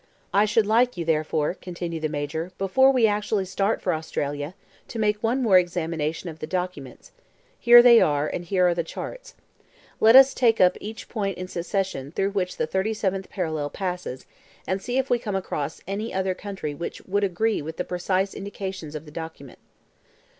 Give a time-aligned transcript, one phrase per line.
[0.33, 4.55] "I should like you, therefore," continued the Major, "before we actually start for Australia,
[4.87, 7.11] to make one more examination of the documents.
[7.59, 9.35] Here they are, and here are the charts.
[9.99, 14.25] Let us take up each point in succession through which the 37th parallel passes,
[14.65, 18.33] and see if we come across any other country which would agree with the precise
[18.33, 19.59] indications of the document."